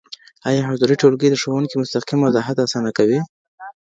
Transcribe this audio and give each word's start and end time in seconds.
ايا 0.47 0.61
حضوري 0.69 0.95
ټولګي 1.01 1.27
د 1.31 1.35
ښوونکي 1.41 1.75
مستقيم 1.81 2.19
وضاحت 2.23 2.57
اسانه 2.65 2.91
کوي؟ 2.97 3.19